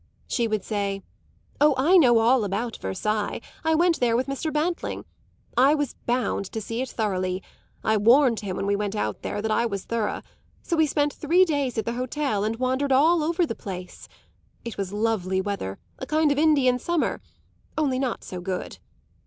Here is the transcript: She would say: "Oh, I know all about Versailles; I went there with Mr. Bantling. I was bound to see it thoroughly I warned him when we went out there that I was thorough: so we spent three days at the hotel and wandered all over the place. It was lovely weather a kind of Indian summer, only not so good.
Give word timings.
She 0.25 0.47
would 0.47 0.63
say: 0.63 1.03
"Oh, 1.63 1.75
I 1.77 1.95
know 1.95 2.17
all 2.17 2.43
about 2.43 2.75
Versailles; 2.77 3.39
I 3.63 3.75
went 3.75 3.99
there 3.99 4.15
with 4.15 4.25
Mr. 4.25 4.51
Bantling. 4.51 5.05
I 5.55 5.75
was 5.75 5.93
bound 6.07 6.45
to 6.53 6.59
see 6.59 6.81
it 6.81 6.89
thoroughly 6.89 7.43
I 7.83 7.97
warned 7.97 8.39
him 8.39 8.55
when 8.57 8.65
we 8.65 8.75
went 8.75 8.95
out 8.95 9.21
there 9.21 9.43
that 9.43 9.51
I 9.51 9.67
was 9.67 9.83
thorough: 9.85 10.23
so 10.63 10.75
we 10.75 10.87
spent 10.87 11.13
three 11.13 11.45
days 11.45 11.77
at 11.77 11.85
the 11.85 11.93
hotel 11.93 12.43
and 12.43 12.55
wandered 12.55 12.91
all 12.91 13.21
over 13.23 13.45
the 13.45 13.53
place. 13.53 14.07
It 14.65 14.75
was 14.75 14.91
lovely 14.91 15.39
weather 15.39 15.77
a 15.99 16.07
kind 16.07 16.31
of 16.31 16.39
Indian 16.39 16.79
summer, 16.79 17.21
only 17.77 17.99
not 17.99 18.23
so 18.23 18.41
good. 18.41 18.79